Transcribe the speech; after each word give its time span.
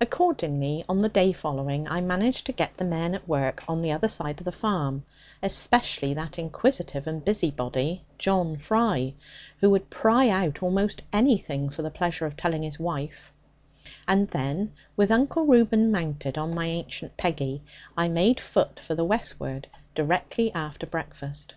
Accordingly, 0.00 0.86
on 0.88 1.02
the 1.02 1.08
day 1.10 1.30
following, 1.34 1.86
I 1.86 2.00
managed 2.00 2.46
to 2.46 2.54
set 2.56 2.78
the 2.78 2.84
men 2.86 3.14
at 3.14 3.28
work 3.28 3.62
on 3.68 3.82
the 3.82 3.92
other 3.92 4.08
side 4.08 4.40
of 4.40 4.46
the 4.46 4.50
farm, 4.50 5.04
especially 5.42 6.14
that 6.14 6.38
inquisitive 6.38 7.06
and 7.06 7.22
busybody 7.22 8.06
John 8.16 8.56
Fry, 8.56 9.12
who 9.58 9.68
would 9.68 9.90
pry 9.90 10.30
out 10.30 10.62
almost 10.62 11.02
anything 11.12 11.68
for 11.68 11.82
the 11.82 11.90
pleasure 11.90 12.24
of 12.24 12.38
telling 12.38 12.62
his 12.62 12.78
wife; 12.78 13.34
and 14.08 14.28
then, 14.28 14.72
with 14.96 15.10
Uncle 15.10 15.44
Reuben 15.44 15.92
mounted 15.92 16.38
on 16.38 16.54
my 16.54 16.64
ancient 16.64 17.14
Peggy, 17.18 17.62
I 17.98 18.08
made 18.08 18.40
foot 18.40 18.80
for 18.80 18.94
the 18.94 19.04
westward, 19.04 19.68
directly 19.94 20.54
after 20.54 20.86
breakfast. 20.86 21.54